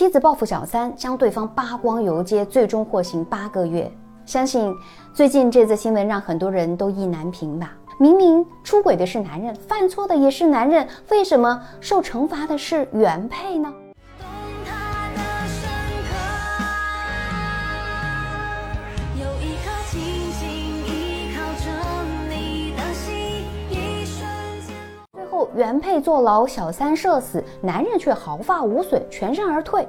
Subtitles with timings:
[0.00, 3.92] 妻子报复小三，将对方扒光游街，最终获刑八个月。
[4.24, 4.74] 相信
[5.12, 7.74] 最近这则新闻让很多人都意难平吧？
[7.98, 13.70] 明明出轨的是男人，犯错的也是男人，为什么受惩罚的是原配呢？
[25.54, 29.86] 原配坐牢，小三社死，男人却毫发无损，全身而退，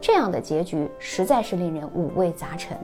[0.00, 2.76] 这样的结局实在是令人五味杂陈。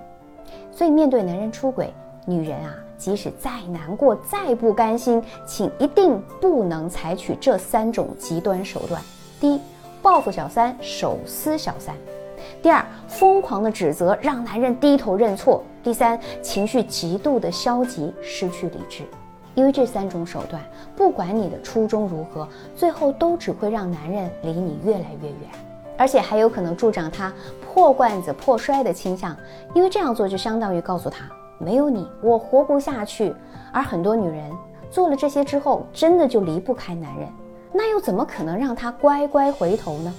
[0.71, 1.93] 所以，面对男人出轨，
[2.27, 9.01] 女人啊，即使再难过、再不甘心，请一定不能采取这三种极端手段：
[9.41, 9.61] 第一，
[10.03, 11.95] 报复小三，手撕小三；
[12.63, 19.05] 第二，疯狂的指责，让男人低头认错；第三，情绪极度的消极，失去理智。
[19.55, 20.63] 因为这三种手段，
[20.97, 25.51] 不管你的初衷如何，最后都只会让男人离你越来越远。
[25.99, 27.31] 而且还有可能助长他
[27.63, 29.37] 破罐子破摔的倾向，
[29.75, 31.27] 因为这样做就相当于告诉他
[31.59, 33.35] 没有你我活不下去。
[33.71, 34.51] 而很多女人
[34.91, 37.29] 做了这些之后，真的就离不开男人，
[37.71, 40.15] 那又怎么可能让他乖乖回头呢？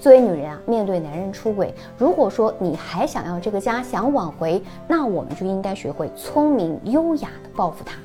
[0.00, 7.96] 作为女人啊，面对男人出轨，如果说你还想要这个家，想挽回，那我们就应该学会聪明优雅的报复他。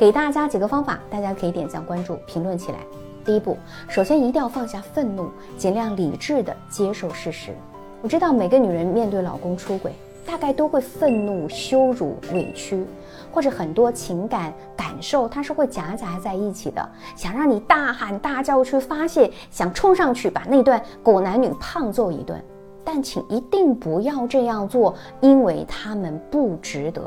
[0.00, 2.78] 给大家几个方法，大家可以点赞、关注、评论起来。
[3.22, 7.54] 第一步，首先一定要放下愤怒，尽量理智的接受事实。
[8.00, 9.92] 我知道每个女人面对老公出轨，
[10.24, 12.82] 大概都会愤怒、羞辱、委屈，
[13.30, 22.42] 或者很多情感感受，它是会夹杂在一起的，想让你大喊大叫去发泄，想冲上去把那段狗男女胖揍一顿。
[22.82, 27.02] 但请一定不要这样做，因为他们不值得。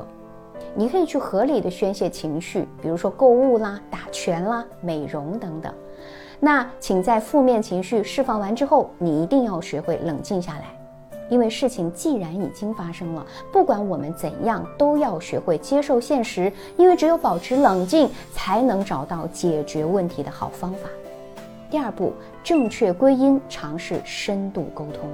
[0.76, 5.74] 你可以去合理的宣泄情绪，比如说购物啦、打拳啦、美容等等。
[6.40, 10.66] 那请在负面情绪释放完之后，你一定要学会冷静下来，
[11.30, 20.90] 因为事情既然已经发生了，不管我们怎样，都要学会接受现实，因为只有保持冷静，才能找到解决问题的好方法。
[21.70, 22.14] 第二步，
[22.44, 25.10] 正确归因，尝试深度沟通。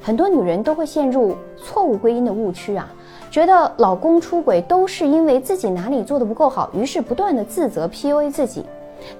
[0.00, 2.92] 很多女人都会陷入错误归因的误区啊，
[3.30, 8.64] 觉得老公出轨都是因为自己哪里做的不够好，于是不断的自责 PUA 自己。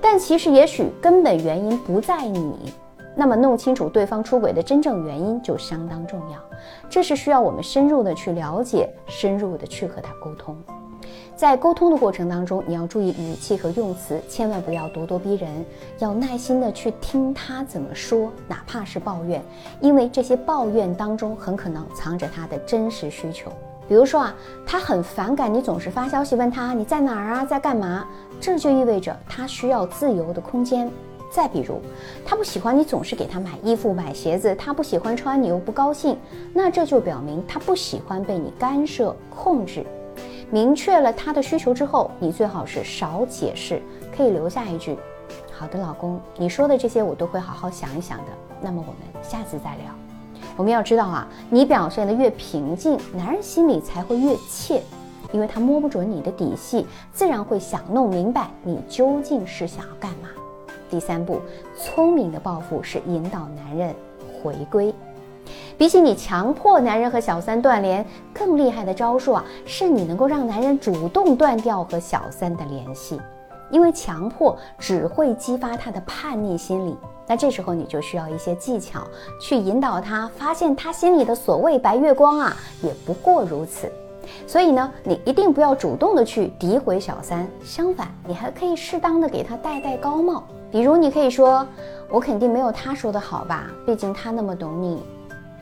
[0.01, 2.73] 但其实，也许根本原因不在你。
[3.15, 6.39] 那么，弄清楚对方出轨的真正原因就相当重要。
[6.89, 10.57] 这是需要我们深入的去了解，深入的去和他沟通。
[11.37, 15.65] 在沟通的过程当中，你要注意语气和用词，千万不要咄咄逼人，
[16.01, 19.41] 要耐心的去听他怎么说，哪怕是抱怨，
[19.81, 23.53] 因为这些抱怨当中很可能藏着他的真实需求。
[23.89, 24.35] 比如说啊，
[24.67, 28.07] 他很反感你总是发消息问他你在哪儿啊，在干嘛，
[28.41, 30.91] 这就意味着他需要自由的空间。
[31.31, 31.81] 再比如，
[32.25, 36.17] 他不喜欢你总是给他买衣服、买鞋子，他不喜欢穿你又不高兴，
[36.55, 39.85] 那这就表明他不喜欢被你干涉、控制。
[40.51, 43.83] 明确了他的需求之后，你最好是少解释，
[44.17, 44.97] 可以留下一句
[45.53, 48.33] ：“好的，老公，你说的这些我都会好好想一想的。”
[48.63, 50.08] 那么我们下次再聊。
[50.59, 54.83] 我们要知道啊，你表现的越平静，男人心里才会越怯，
[55.31, 60.29] 因为他摸不准你的底细，自然会想弄明白你究竟是想要干嘛。
[60.91, 61.41] 第三步，
[61.77, 63.95] 聪明的报复是引导男人
[64.43, 64.93] 回归。
[65.79, 68.05] 比起你强迫男人和小三断联，
[68.35, 73.21] 更厉害的招数啊，是你能够让男人主动断掉和小三的联系。
[73.71, 76.97] 因为强迫只会激发他的叛逆心理，
[77.27, 79.03] 那这时候你就需要一些技巧
[79.41, 83.91] 去引导他，发现他心里的所谓白月光啊，也不过如此。
[84.47, 91.67] 所以呢，你一定不要主动的去诋毁小三，相反，你还可以适当的给他戴戴高帽，比如你可以说
[92.11, 95.03] ：“我肯定没有他说的好吧，毕竟他那么懂你。”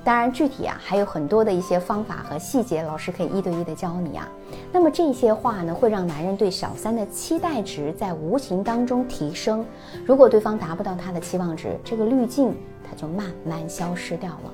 [0.06, 4.28] 当然，具体啊还有很多的一些方法和细节，老师可以一对一的教你啊。
[4.70, 9.66] 那么这些话呢，会让男人对小三的期待值在无形当中提升。
[10.04, 12.54] 如果对方达不到他的期望值，这个滤镜
[12.88, 14.52] 它就慢慢消失掉了。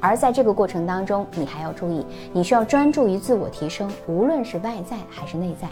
[0.00, 5.68] 而在这个过程当中，你还要注意，你需要专注于自我提升，无论是外在还是内在。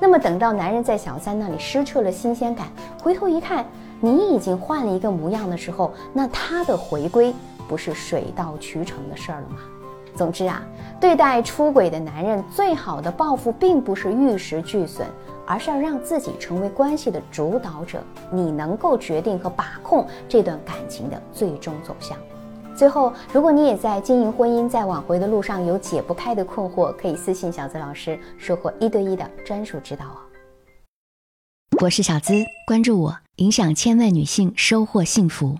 [0.00, 2.68] 那么等到男人在小三那里失去了新鲜感，
[3.02, 3.66] 回头一看，
[4.00, 7.34] 你已经换了一个模样的时候，那他的回归。
[7.70, 9.58] 不是水到渠成的事儿了吗？
[10.16, 10.60] 总之啊，
[11.00, 15.06] 对待出轨的男人，最好的报复并不是玉石俱损，
[15.46, 18.02] 而是要让自己成为关系的主导者，
[18.32, 22.18] 你能够决定和把控这段感情的最终走向。
[22.74, 30.18] 最后，如果你也在经营婚姻，在挽回的路上有解不开的困惑，可以私信小资老师，收获一对一的专属指导哦。
[31.80, 32.34] 我是小资，
[32.66, 35.58] 关注我，影响千万女性，收获幸福。